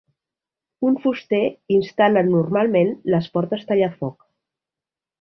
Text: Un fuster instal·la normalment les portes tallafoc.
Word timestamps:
Un 0.89 0.95
fuster 1.03 1.41
instal·la 1.77 2.25
normalment 2.31 2.93
les 3.17 3.31
portes 3.39 3.71
tallafoc. 3.73 4.31